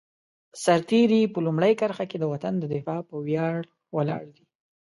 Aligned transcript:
سرتېری 0.63 1.21
په 1.33 1.39
لومړۍ 1.45 1.73
کرښه 1.79 2.05
کې 2.09 2.17
د 2.19 2.23
وطن 2.33 2.53
د 2.59 2.63
دفاع 2.73 2.99
په 3.09 3.15
ویاړ 3.25 3.57
ولاړ 3.95 4.23
دی. 4.35 4.45